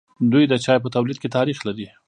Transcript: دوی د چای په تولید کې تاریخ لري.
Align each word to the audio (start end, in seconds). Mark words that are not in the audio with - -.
دوی 0.31 0.43
د 0.47 0.53
چای 0.63 0.77
په 0.81 0.89
تولید 0.95 1.17
کې 1.21 1.33
تاریخ 1.37 1.57
لري. 1.67 1.87